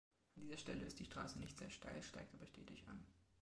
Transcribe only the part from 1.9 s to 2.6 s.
steigt aber